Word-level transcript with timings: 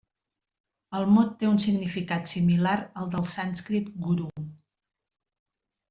El 0.99 1.05
mot 1.17 1.35
té 1.43 1.49
un 1.51 1.61
significat 1.67 2.33
similar 2.33 2.75
al 3.03 3.13
del 3.15 3.31
sànscrit 3.35 3.95
'guru'. 4.09 4.31